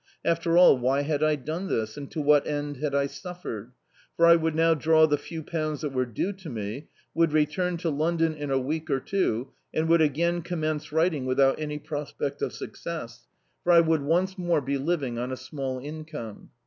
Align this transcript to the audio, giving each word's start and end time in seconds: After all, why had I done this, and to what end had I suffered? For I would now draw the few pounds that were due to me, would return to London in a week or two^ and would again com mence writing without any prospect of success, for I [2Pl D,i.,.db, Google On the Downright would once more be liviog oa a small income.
After 0.25 0.57
all, 0.57 0.79
why 0.79 1.03
had 1.03 1.21
I 1.21 1.35
done 1.35 1.67
this, 1.67 1.95
and 1.95 2.09
to 2.09 2.21
what 2.23 2.47
end 2.47 2.77
had 2.77 2.95
I 2.95 3.05
suffered? 3.05 3.71
For 4.17 4.25
I 4.25 4.35
would 4.35 4.55
now 4.55 4.73
draw 4.73 5.05
the 5.05 5.15
few 5.15 5.43
pounds 5.43 5.81
that 5.81 5.93
were 5.93 6.07
due 6.07 6.33
to 6.33 6.49
me, 6.49 6.87
would 7.13 7.31
return 7.33 7.77
to 7.77 7.89
London 7.91 8.33
in 8.33 8.49
a 8.49 8.57
week 8.57 8.89
or 8.89 8.99
two^ 8.99 9.49
and 9.71 9.87
would 9.89 10.01
again 10.01 10.41
com 10.41 10.61
mence 10.61 10.91
writing 10.91 11.27
without 11.27 11.59
any 11.59 11.77
prospect 11.77 12.41
of 12.41 12.51
success, 12.51 13.27
for 13.63 13.73
I 13.73 13.75
[2Pl 13.75 13.77
D,i.,.db, 13.77 13.77
Google 13.77 13.77
On 13.77 13.77
the 13.77 13.77
Downright 13.77 13.85
would 13.89 14.01
once 14.01 14.37
more 14.39 14.61
be 14.61 14.77
liviog 14.79 15.17
oa 15.27 15.31
a 15.33 15.37
small 15.37 15.77
income. 15.79 16.49